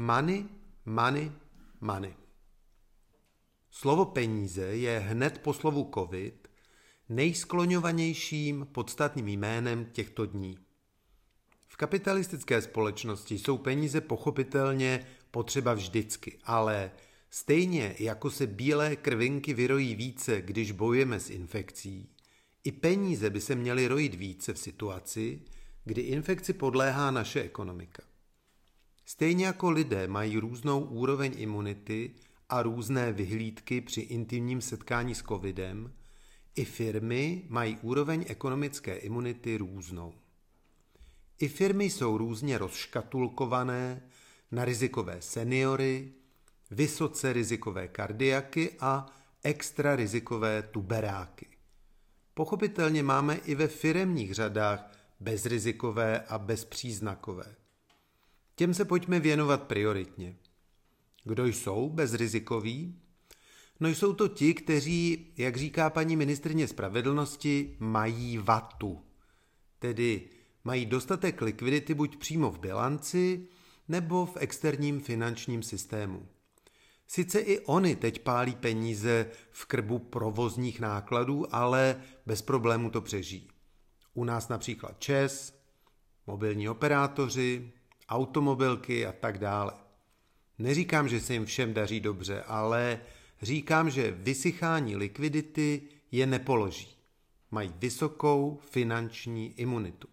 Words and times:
Money, 0.00 0.44
money, 0.84 1.32
money. 1.80 2.14
Slovo 3.70 4.04
peníze 4.04 4.62
je 4.62 4.98
hned 4.98 5.38
po 5.38 5.54
slovu 5.54 5.90
covid 5.94 6.48
nejskloňovanějším 7.08 8.66
podstatným 8.72 9.28
jménem 9.28 9.84
těchto 9.84 10.26
dní. 10.26 10.58
V 11.68 11.76
kapitalistické 11.76 12.62
společnosti 12.62 13.38
jsou 13.38 13.58
peníze 13.58 14.00
pochopitelně 14.00 15.06
potřeba 15.30 15.74
vždycky, 15.74 16.38
ale 16.44 16.90
stejně 17.30 17.96
jako 17.98 18.30
se 18.30 18.46
bílé 18.46 18.96
krvinky 18.96 19.54
vyrojí 19.54 19.94
více, 19.94 20.42
když 20.42 20.72
bojujeme 20.72 21.20
s 21.20 21.30
infekcí, 21.30 22.08
i 22.64 22.72
peníze 22.72 23.30
by 23.30 23.40
se 23.40 23.54
měly 23.54 23.86
rojit 23.86 24.14
více 24.14 24.52
v 24.52 24.58
situaci, 24.58 25.42
kdy 25.84 26.00
infekci 26.00 26.52
podléhá 26.52 27.10
naše 27.10 27.42
ekonomika. 27.42 28.09
Stejně 29.10 29.46
jako 29.46 29.70
lidé 29.70 30.08
mají 30.08 30.38
různou 30.38 30.80
úroveň 30.80 31.34
imunity 31.36 32.14
a 32.48 32.62
různé 32.62 33.12
vyhlídky 33.12 33.80
při 33.80 34.00
intimním 34.00 34.60
setkání 34.60 35.14
s 35.14 35.22
covidem, 35.22 35.92
i 36.56 36.64
firmy 36.64 37.44
mají 37.48 37.78
úroveň 37.82 38.24
ekonomické 38.28 38.96
imunity 38.96 39.56
různou. 39.56 40.14
I 41.38 41.48
firmy 41.48 41.84
jsou 41.84 42.18
různě 42.18 42.58
rozškatulkované 42.58 44.02
na 44.50 44.64
rizikové 44.64 45.22
seniory, 45.22 46.12
vysoce 46.70 47.32
rizikové 47.32 47.88
kardiaky 47.88 48.70
a 48.80 49.06
extra 49.42 49.96
rizikové 49.96 50.62
tuberáky. 50.62 51.46
Pochopitelně 52.34 53.02
máme 53.02 53.34
i 53.36 53.54
ve 53.54 53.68
firemních 53.68 54.34
řadách 54.34 54.92
bezrizikové 55.20 56.20
a 56.20 56.38
bezpříznakové. 56.38 57.60
Těm 58.60 58.74
se 58.74 58.84
pojďme 58.84 59.20
věnovat 59.20 59.62
prioritně. 59.62 60.36
Kdo 61.24 61.46
jsou 61.46 61.88
bezrizikoví? 61.88 63.00
No 63.80 63.88
jsou 63.88 64.12
to 64.12 64.28
ti, 64.28 64.54
kteří, 64.54 65.32
jak 65.36 65.56
říká 65.56 65.90
paní 65.90 66.16
ministrně 66.16 66.68
spravedlnosti, 66.68 67.76
mají 67.78 68.38
vatu. 68.38 69.00
Tedy 69.78 70.28
mají 70.64 70.86
dostatek 70.86 71.42
likvidity 71.42 71.94
buď 71.94 72.16
přímo 72.16 72.50
v 72.50 72.58
bilanci, 72.58 73.48
nebo 73.88 74.26
v 74.26 74.36
externím 74.36 75.00
finančním 75.00 75.62
systému. 75.62 76.28
Sice 77.06 77.40
i 77.40 77.60
oni 77.60 77.96
teď 77.96 78.18
pálí 78.18 78.54
peníze 78.54 79.30
v 79.50 79.66
krbu 79.66 79.98
provozních 79.98 80.80
nákladů, 80.80 81.54
ale 81.54 82.02
bez 82.26 82.42
problému 82.42 82.90
to 82.90 83.00
přežijí. 83.00 83.48
U 84.14 84.24
nás 84.24 84.48
například 84.48 85.00
ČES, 85.00 85.60
mobilní 86.26 86.68
operátoři, 86.68 87.72
automobilky 88.10 89.06
a 89.06 89.12
tak 89.12 89.38
dále. 89.38 89.72
Neříkám, 90.58 91.08
že 91.08 91.20
se 91.20 91.32
jim 91.32 91.44
všem 91.44 91.74
daří 91.74 92.00
dobře, 92.00 92.42
ale 92.42 93.00
říkám, 93.42 93.90
že 93.90 94.10
vysychání 94.10 94.96
likvidity 94.96 95.82
je 96.12 96.26
nepoloží. 96.26 96.88
Mají 97.50 97.72
vysokou 97.78 98.58
finanční 98.70 99.52
imunitu. 99.60 100.08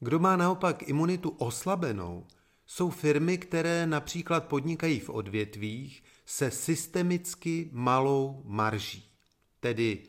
Kdo 0.00 0.18
má 0.18 0.36
naopak 0.36 0.88
imunitu 0.88 1.30
oslabenou, 1.30 2.26
jsou 2.66 2.90
firmy, 2.90 3.38
které 3.38 3.86
například 3.86 4.44
podnikají 4.44 5.00
v 5.00 5.10
odvětvích 5.10 6.02
se 6.26 6.50
systemicky 6.50 7.68
malou 7.72 8.42
marží. 8.44 9.04
Tedy 9.60 10.02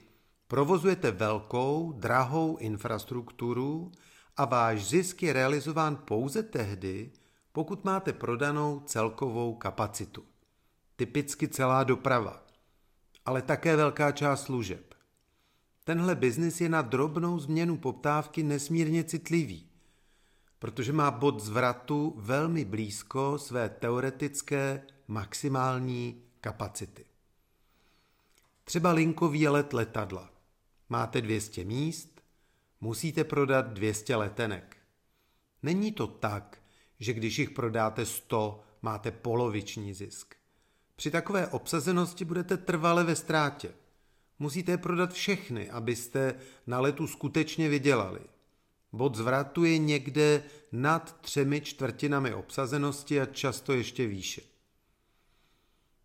provozujete 0.48 1.12
velkou, 1.12 1.92
drahou 1.92 2.58
infrastrukturu 2.58 3.92
a 4.38 4.46
váš 4.46 4.86
zisk 4.86 5.24
je 5.24 5.34
realizován 5.34 5.96
pouze 5.96 6.44
tehdy, 6.44 7.12
pokud 7.52 7.86
máte 7.86 8.14
prodanou 8.14 8.80
celkovou 8.80 9.56
kapacitu. 9.56 10.26
Typicky 10.96 11.48
celá 11.48 11.84
doprava, 11.84 12.44
ale 13.26 13.42
také 13.42 13.76
velká 13.76 14.12
část 14.12 14.44
služeb. 14.44 14.94
Tenhle 15.84 16.16
biznis 16.16 16.62
je 16.62 16.70
na 16.70 16.82
drobnou 16.82 17.40
změnu 17.40 17.78
poptávky 17.78 18.44
nesmírně 18.44 19.04
citlivý 19.04 19.74
protože 20.64 20.94
má 20.94 21.12
bod 21.12 21.40
zvratu 21.40 22.14
velmi 22.18 22.66
blízko 22.66 23.38
své 23.38 23.70
teoretické 23.70 24.88
maximální 25.08 26.24
kapacity. 26.42 27.06
Třeba 28.64 28.92
linkový 28.92 29.48
let 29.48 29.74
letadla. 29.74 30.30
Máte 30.90 31.22
200 31.22 31.64
míst, 31.64 32.13
musíte 32.84 33.24
prodat 33.24 33.68
200 33.74 34.16
letenek. 34.16 34.78
Není 35.64 35.92
to 35.92 36.08
tak, 36.08 36.62
že 37.00 37.14
když 37.14 37.40
jich 37.40 37.50
prodáte 37.50 38.06
100, 38.06 38.64
máte 38.82 39.12
poloviční 39.12 39.94
zisk. 39.94 40.36
Při 40.96 41.12
takové 41.12 41.48
obsazenosti 41.48 42.26
budete 42.26 42.58
trvale 42.58 43.04
ve 43.04 43.16
ztrátě. 43.16 43.72
Musíte 44.40 44.72
je 44.72 44.78
prodat 44.78 45.14
všechny, 45.14 45.70
abyste 45.70 46.36
na 46.68 46.80
letu 46.80 47.08
skutečně 47.08 47.70
vydělali. 47.70 48.20
Bod 48.94 49.16
zvratu 49.16 49.64
je 49.64 49.78
někde 49.78 50.44
nad 50.72 51.22
třemi 51.22 51.62
čtvrtinami 51.62 52.34
obsazenosti 52.34 53.22
a 53.22 53.26
často 53.26 53.74
ještě 53.74 54.08
výše. 54.08 54.42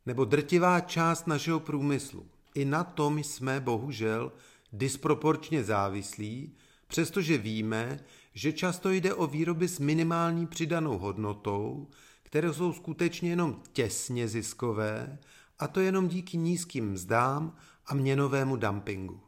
Nebo 0.07 0.25
drtivá 0.25 0.81
část 0.81 1.27
našeho 1.27 1.61
průmyslu. 1.61 2.27
I 2.55 2.65
na 2.65 2.85
tom 2.85 3.19
jsme 3.19 3.61
bohužel 3.61 4.33
disproporčně 4.73 5.65
závislí, 5.65 6.55
přestože 6.89 7.39
víme, 7.39 8.01
že 8.35 8.53
často 8.53 8.91
jde 8.91 9.15
o 9.15 9.27
výroby 9.27 9.69
s 9.69 9.79
minimální 9.79 10.47
přidanou 10.47 10.99
hodnotou, 10.99 11.89
které 12.23 12.53
jsou 12.53 12.73
skutečně 12.73 13.31
jenom 13.31 13.63
těsně 13.73 14.29
ziskové, 14.29 15.19
a 15.59 15.69
to 15.69 15.81
jenom 15.81 16.09
díky 16.09 16.37
nízkým 16.37 16.91
mzdám 16.91 17.57
a 17.87 17.95
měnovému 17.95 18.57
dumpingu. 18.57 19.21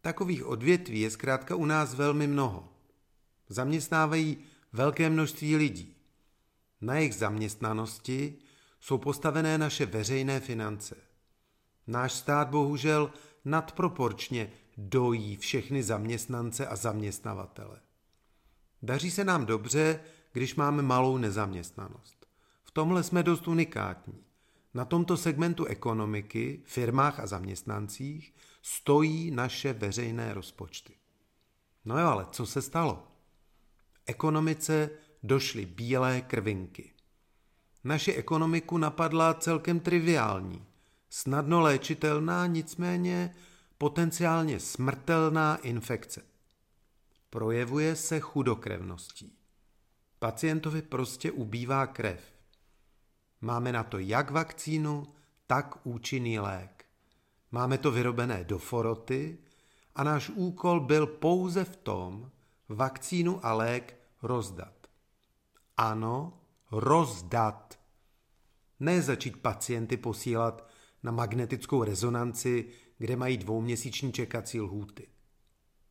Takových 0.00 0.46
odvětví 0.46 1.00
je 1.00 1.10
zkrátka 1.10 1.54
u 1.56 1.64
nás 1.64 1.94
velmi 1.94 2.26
mnoho. 2.26 2.72
Zaměstnávají 3.48 4.38
velké 4.72 5.10
množství 5.10 5.56
lidí. 5.56 5.94
Na 6.80 6.94
jejich 6.94 7.14
zaměstnanosti 7.14 8.38
jsou 8.80 8.98
postavené 8.98 9.58
naše 9.58 9.86
veřejné 9.86 10.40
finance. 10.40 10.96
Náš 11.86 12.12
stát 12.12 12.48
bohužel 12.48 13.12
nadproporčně 13.44 14.50
dojí 14.76 15.36
všechny 15.36 15.82
zaměstnance 15.82 16.66
a 16.66 16.76
zaměstnavatele. 16.76 17.80
Daří 18.82 19.10
se 19.10 19.24
nám 19.24 19.46
dobře, 19.46 20.00
když 20.32 20.54
máme 20.54 20.82
malou 20.82 21.18
nezaměstnanost. 21.18 22.26
V 22.64 22.70
tomhle 22.70 23.02
jsme 23.02 23.22
dost 23.22 23.48
unikátní. 23.48 24.24
Na 24.74 24.84
tomto 24.84 25.16
segmentu 25.16 25.64
ekonomiky, 25.64 26.62
firmách 26.64 27.20
a 27.20 27.26
zaměstnancích 27.26 28.34
stojí 28.62 29.30
naše 29.30 29.72
veřejné 29.72 30.34
rozpočty. 30.34 30.94
No 31.84 31.98
jo, 31.98 32.06
ale 32.06 32.26
co 32.30 32.46
se 32.46 32.62
stalo? 32.62 33.08
Ekonomice 34.06 34.90
došly 35.22 35.66
bílé 35.66 36.20
krvinky. 36.20 36.92
Naši 37.84 38.12
ekonomiku 38.12 38.78
napadla 38.78 39.34
celkem 39.34 39.80
triviální, 39.80 40.64
snadno 41.10 41.60
léčitelná, 41.60 42.46
nicméně 42.46 43.34
potenciálně 43.78 44.60
smrtelná 44.60 45.56
infekce. 45.56 46.22
Projevuje 47.30 47.96
se 47.96 48.20
chudokrevností. 48.20 49.38
Pacientovi 50.18 50.82
prostě 50.82 51.32
ubývá 51.32 51.86
krev. 51.86 52.20
Máme 53.40 53.72
na 53.72 53.84
to 53.84 53.98
jak 53.98 54.30
vakcínu, 54.30 55.06
tak 55.46 55.86
účinný 55.86 56.38
lék. 56.38 56.84
Máme 57.50 57.78
to 57.78 57.90
vyrobené 57.90 58.44
do 58.44 58.58
foroty 58.58 59.38
a 59.94 60.04
náš 60.04 60.30
úkol 60.30 60.80
byl 60.80 61.06
pouze 61.06 61.64
v 61.64 61.76
tom 61.76 62.30
vakcínu 62.68 63.46
a 63.46 63.52
lék 63.52 63.96
rozdat. 64.22 64.86
Ano, 65.76 66.40
rozdat. 66.70 67.78
Ne 68.80 69.02
začít 69.02 69.42
pacienty 69.42 69.96
posílat 69.96 70.67
na 71.02 71.12
magnetickou 71.12 71.84
rezonanci, 71.84 72.68
kde 72.98 73.16
mají 73.16 73.36
dvouměsíční 73.36 74.12
čekací 74.12 74.60
lhůty. 74.60 75.08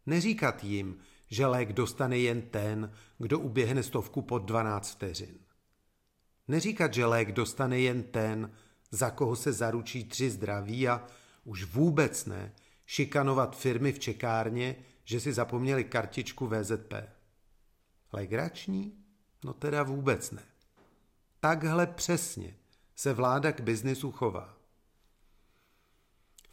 Neříkat 0.06 0.64
jim, 0.64 0.98
že 1.30 1.46
lék 1.46 1.74
dostane 1.74 2.18
jen 2.18 2.42
ten, 2.42 2.94
kdo 3.18 3.40
uběhne 3.40 3.84
stovku 3.84 4.22
pod 4.22 4.40
12 4.40 4.92
vteřin. 4.92 5.40
Neříkat, 6.48 6.94
že 6.94 7.06
lék 7.06 7.32
dostane 7.32 7.80
jen 7.80 8.04
ten, 8.04 8.52
za 8.92 9.10
koho 9.10 9.36
se 9.36 9.54
zaručí 9.54 10.04
tři 10.04 10.30
zdraví 10.30 10.88
a 10.88 11.08
už 11.44 11.64
vůbec 11.64 12.26
ne 12.26 12.54
šikanovat 12.86 13.58
firmy 13.58 13.92
v 13.92 14.00
čekárně, 14.00 14.76
že 15.04 15.20
si 15.20 15.34
zapomněli 15.34 15.84
kartičku 15.84 16.48
VZP. 16.48 16.94
Legrační? 18.14 18.94
No 19.46 19.54
teda 19.54 19.84
vůbec 19.84 20.32
ne. 20.32 20.44
Takhle 21.40 21.88
přesně 21.88 22.56
se 22.96 23.14
vláda 23.14 23.52
k 23.52 23.62
biznisu 23.62 24.12
chová. 24.12 24.57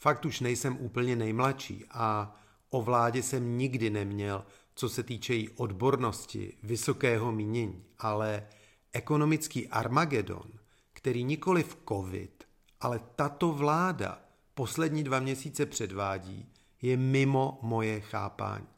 Fakt 0.04 0.24
už 0.24 0.40
nejsem 0.40 0.76
úplně 0.80 1.16
nejmladší 1.16 1.84
a 1.90 2.36
o 2.70 2.82
vládě 2.82 3.22
jsem 3.22 3.58
nikdy 3.58 3.90
neměl, 3.90 4.44
co 4.74 4.88
se 4.88 5.02
týče 5.02 5.34
její 5.34 5.48
odbornosti, 5.48 6.56
vysokého 6.62 7.32
mínění, 7.32 7.84
ale 7.98 8.46
ekonomický 8.92 9.68
Armagedon, 9.68 10.50
který 10.92 11.24
nikoli 11.24 11.62
v 11.62 11.76
covid, 11.88 12.44
ale 12.80 13.00
tato 13.16 13.52
vláda 13.52 14.20
poslední 14.54 15.04
dva 15.04 15.20
měsíce 15.20 15.66
předvádí, 15.66 16.52
je 16.82 16.96
mimo 16.96 17.58
moje 17.62 18.00
chápání. 18.00 18.68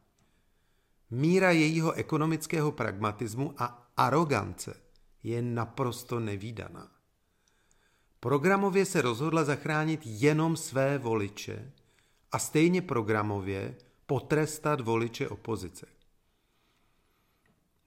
Míra 1.11 1.50
jejího 1.50 1.93
ekonomického 1.93 2.73
pragmatismu 2.73 3.55
a 3.58 3.90
arogance 3.96 4.81
je 5.23 5.43
naprosto 5.43 6.20
nevýdaná. 6.20 6.96
Programově 8.26 8.84
se 8.84 9.02
rozhodla 9.02 9.44
zachránit 9.44 10.00
jenom 10.05 10.56
své 10.56 10.99
voliče 10.99 11.73
a 12.32 12.38
stejně 12.38 12.82
programově 12.82 13.75
potrestat 14.06 14.81
voliče 14.81 15.28
opozice. 15.28 15.87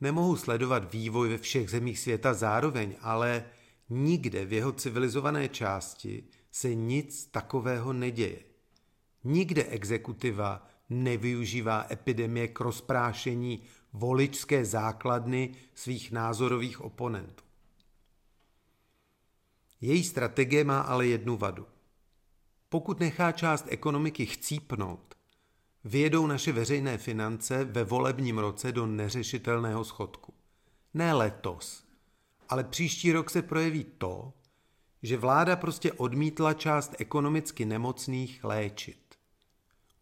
Nemohu 0.01 0.35
sledovat 0.35 0.93
vývoj 0.93 1.29
ve 1.29 1.37
všech 1.37 1.69
zemích 1.69 1.99
světa 1.99 2.33
zároveň, 2.33 2.95
ale 3.01 3.43
nikde 3.89 4.45
v 4.45 4.53
jeho 4.53 4.71
civilizované 4.71 5.49
části 5.49 6.23
se 6.51 6.75
nic 6.75 7.25
takového 7.25 7.93
neděje. 7.93 8.39
Nikde 9.23 9.63
exekutiva 9.63 10.67
nevyužívá 10.89 11.87
epidemie 11.91 12.47
k 12.47 12.59
rozprášení 12.59 13.63
voličské 13.93 14.65
základny 14.65 15.55
svých 15.73 16.11
názorových 16.11 16.81
oponentů. 16.81 17.48
Její 19.81 20.03
strategie 20.03 20.63
má 20.63 20.79
ale 20.79 21.07
jednu 21.07 21.37
vadu. 21.37 21.67
Pokud 22.69 22.99
nechá 22.99 23.31
část 23.31 23.65
ekonomiky 23.69 24.25
chcípnout, 24.25 25.15
vyjedou 25.83 26.27
naše 26.27 26.51
veřejné 26.51 26.97
finance 26.97 27.63
ve 27.65 27.83
volebním 27.83 28.37
roce 28.37 28.71
do 28.71 28.85
neřešitelného 28.85 29.85
schodku. 29.85 30.33
Ne 30.93 31.13
letos, 31.13 31.83
ale 32.49 32.63
příští 32.63 33.11
rok 33.11 33.29
se 33.29 33.41
projeví 33.41 33.83
to, 33.83 34.33
že 35.03 35.17
vláda 35.17 35.55
prostě 35.55 35.93
odmítla 35.93 36.53
část 36.53 36.95
ekonomicky 36.99 37.65
nemocných 37.65 38.43
léčit. 38.43 39.15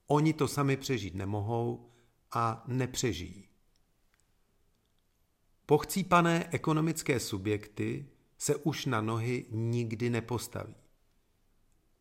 Oni 0.07 0.33
to 0.33 0.47
sami 0.47 0.77
přežít 0.77 1.15
nemohou 1.15 1.91
a 2.31 2.63
nepřežijí. 2.67 3.47
Pochcípané 5.65 6.49
ekonomické 6.51 7.19
subjekty 7.19 8.05
se 8.37 8.55
už 8.55 8.85
na 8.85 9.01
nohy 9.01 9.45
nikdy 9.49 10.09
nepostaví. 10.09 10.75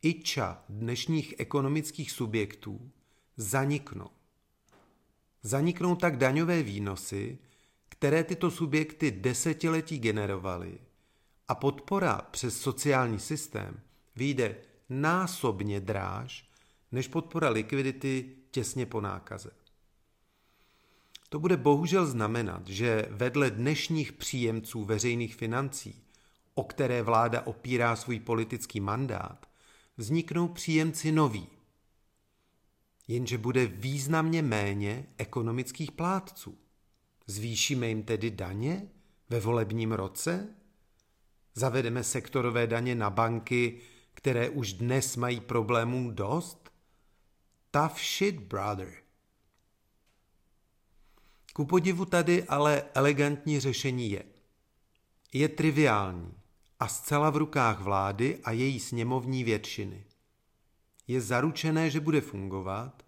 Iča 0.02 0.64
dnešních 0.68 1.34
ekonomických 1.38 2.10
subjektů 2.10 2.90
zaniknou. 3.36 4.10
Zaniknou 5.42 5.96
tak 5.96 6.16
daňové 6.16 6.62
výnosy, 6.62 7.38
které 7.88 8.24
tyto 8.24 8.50
subjekty 8.50 9.10
desetiletí 9.10 9.98
generovaly 9.98 10.78
a 11.48 11.54
podpora 11.54 12.28
přes 12.30 12.60
sociální 12.60 13.18
systém 13.18 13.80
vyjde 14.16 14.56
násobně 14.88 15.80
dráž 15.80 16.50
než 16.92 17.08
podpora 17.08 17.48
likvidity 17.48 18.36
těsně 18.50 18.86
po 18.86 19.00
nákaze. 19.00 19.50
To 21.28 21.38
bude 21.38 21.56
bohužel 21.56 22.06
znamenat, 22.06 22.66
že 22.68 23.08
vedle 23.10 23.50
dnešních 23.50 24.12
příjemců 24.12 24.84
veřejných 24.84 25.34
financí, 25.34 26.02
o 26.58 26.64
které 26.64 27.03
vláda 27.03 27.47
opírá 27.47 27.97
svůj 27.97 28.20
politický 28.20 28.81
mandát, 28.81 29.47
vzniknou 29.97 30.49
příjemci 30.49 31.12
noví. 31.12 31.49
Jenže 33.08 33.38
bude 33.38 33.67
významně 33.67 34.43
méně 34.43 35.06
ekonomických 35.19 35.93
plátců. 35.93 36.58
Zvýšíme 37.26 37.88
jim 37.88 38.03
tedy 38.03 38.31
daně 38.31 38.88
ve 39.29 39.41
volebním 39.41 39.93
roce? 39.93 40.49
Zavedeme 41.55 42.05
sektorové 42.05 42.67
daně 42.67 42.94
na 42.94 43.11
banky, 43.11 43.81
které 44.14 44.49
už 44.50 44.73
dnes 44.73 45.17
mají 45.17 45.41
problémů 45.41 46.11
dost? 46.11 46.70
Tough 47.70 47.99
shit, 47.99 48.41
brother. 48.41 48.93
Ku 51.53 51.64
podivu 51.64 52.05
tady 52.05 52.44
ale 52.44 52.82
elegantní 52.94 53.61
řešení 53.61 54.11
je. 54.11 54.25
Je 55.32 55.49
triviální 55.49 56.45
a 56.81 56.88
zcela 56.88 57.31
v 57.31 57.37
rukách 57.37 57.81
vlády 57.81 58.40
a 58.44 58.50
její 58.50 58.81
sněmovní 58.81 59.44
většiny. 59.44 60.05
Je 61.06 61.20
zaručené, 61.20 61.90
že 61.90 62.00
bude 62.00 62.20
fungovat 62.20 63.02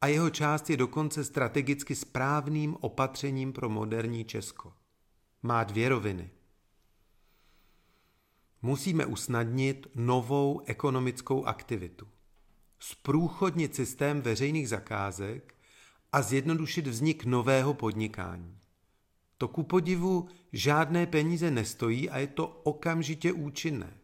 a 0.00 0.06
jeho 0.06 0.30
část 0.30 0.70
je 0.70 0.76
dokonce 0.76 1.24
strategicky 1.24 1.94
správným 1.94 2.76
opatřením 2.80 3.52
pro 3.52 3.68
moderní 3.68 4.24
Česko. 4.24 4.72
Má 5.42 5.64
dvě 5.64 5.88
roviny. 5.88 6.30
Musíme 8.62 9.06
usnadnit 9.06 9.86
novou 9.94 10.62
ekonomickou 10.66 11.44
aktivitu. 11.44 12.08
Zprůchodnit 12.78 13.74
systém 13.74 14.22
veřejných 14.22 14.68
zakázek 14.68 15.54
a 16.12 16.22
zjednodušit 16.22 16.86
vznik 16.86 17.24
nového 17.24 17.74
podnikání. 17.74 18.58
To 19.38 19.48
ku 19.48 19.62
podivu 19.62 20.28
žádné 20.52 21.06
peníze 21.06 21.50
nestojí 21.50 22.10
a 22.10 22.18
je 22.18 22.26
to 22.26 22.46
okamžitě 22.46 23.32
účinné. 23.32 23.98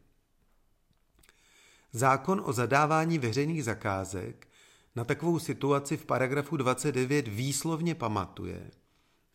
Zákon 1.93 2.43
o 2.45 2.53
zadávání 2.53 3.19
veřejných 3.19 3.65
zakázek 3.65 4.49
na 4.97 5.05
takovou 5.05 5.39
situaci 5.39 5.97
v 5.97 6.07
paragrafu 6.07 6.57
29 6.57 7.29
výslovně 7.29 7.95
pamatuje 7.95 8.71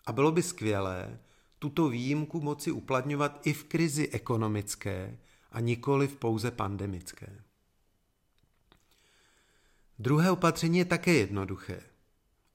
a 0.06 0.12
bylo 0.12 0.32
by 0.32 0.44
skvělé 0.44 1.20
tuto 1.60 1.90
výjimku 1.90 2.42
moci 2.42 2.72
uplatňovat 2.72 3.48
i 3.48 3.54
v 3.54 3.64
krizi 3.64 4.10
ekonomické 4.10 5.18
a 5.52 5.60
nikoli 5.60 6.08
v 6.08 6.16
pouze 6.16 6.52
pandemické. 6.52 7.44
Druhé 10.00 10.32
opatření 10.32 10.78
je 10.78 10.86
také 10.86 11.14
jednoduché. 11.14 11.82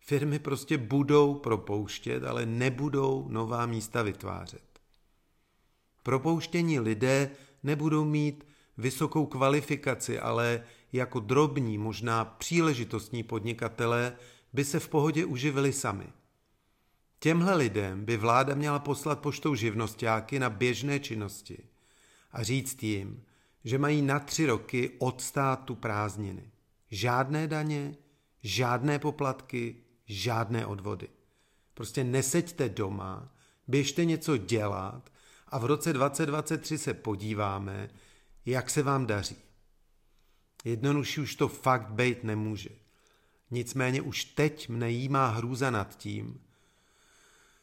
Firmy 0.06 0.38
prostě 0.38 0.78
budou 0.78 1.34
propouštět, 1.34 2.24
ale 2.24 2.46
nebudou 2.46 3.28
nová 3.28 3.66
místa 3.66 4.02
vytvářet. 4.02 4.80
Propouštění 6.02 6.80
lidé 6.80 7.30
nebudou 7.62 8.04
mít 8.04 8.46
vysokou 8.78 9.26
kvalifikaci, 9.26 10.18
ale 10.18 10.64
jako 10.92 11.20
drobní, 11.20 11.78
možná 11.78 12.24
příležitostní 12.24 13.22
podnikatelé 13.22 14.16
by 14.52 14.64
se 14.64 14.80
v 14.80 14.88
pohodě 14.88 15.24
uživili 15.24 15.72
sami. 15.72 16.06
Těmhle 17.18 17.56
lidem 17.56 18.04
by 18.04 18.16
vláda 18.16 18.54
měla 18.54 18.78
poslat 18.78 19.20
poštou 19.20 19.54
živnostáky 19.54 20.38
na 20.38 20.50
běžné 20.50 21.00
činnosti 21.00 21.58
a 22.32 22.42
říct 22.42 22.82
jim, 22.82 23.22
že 23.64 23.78
mají 23.78 24.02
na 24.02 24.18
tři 24.18 24.46
roky 24.46 24.90
od 24.98 25.20
státu 25.20 25.74
prázdniny. 25.74 26.50
Žádné 26.90 27.48
daně, 27.48 27.96
žádné 28.42 28.98
poplatky, 28.98 29.83
žádné 30.06 30.66
odvody. 30.66 31.08
Prostě 31.74 32.04
neseďte 32.04 32.68
doma, 32.68 33.34
běžte 33.68 34.04
něco 34.04 34.36
dělat 34.36 35.12
a 35.48 35.58
v 35.58 35.64
roce 35.64 35.92
2023 35.92 36.78
se 36.78 36.94
podíváme, 36.94 37.90
jak 38.46 38.70
se 38.70 38.82
vám 38.82 39.06
daří. 39.06 39.36
Jednodušší 40.64 41.20
už 41.20 41.34
to 41.34 41.48
fakt 41.48 41.90
být 41.90 42.24
nemůže. 42.24 42.70
Nicméně 43.50 44.02
už 44.02 44.24
teď 44.24 44.68
mne 44.68 44.90
jímá 44.90 45.28
hrůza 45.28 45.70
nad 45.70 45.96
tím, 45.96 46.40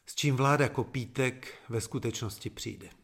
s 0.05 0.15
čím 0.15 0.35
vláda 0.35 0.69
Kopítek 0.69 1.55
ve 1.69 1.81
skutečnosti 1.81 2.49
přijde. 2.49 3.00